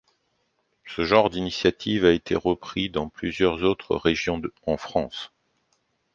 Ce 0.87 1.03
genre 1.03 1.29
d’initiative 1.29 2.05
a 2.05 2.11
été 2.11 2.33
repris 2.33 2.89
dans 2.89 3.07
plusieurs 3.07 3.61
autres 3.61 3.95
régions 3.95 4.41
en 4.65 4.75
France. 4.75 5.31